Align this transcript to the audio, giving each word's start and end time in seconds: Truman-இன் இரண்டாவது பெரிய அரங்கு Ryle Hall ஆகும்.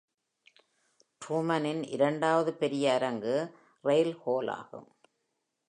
Truman-இன் 1.25 1.83
இரண்டாவது 1.83 2.53
பெரிய 2.53 2.93
அரங்கு 2.93 3.55
Ryle 3.83 4.13
Hall 4.25 4.47
ஆகும். 4.47 4.95